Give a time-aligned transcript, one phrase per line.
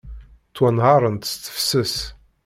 [0.49, 1.95] Ttwanhaṛent s tefses.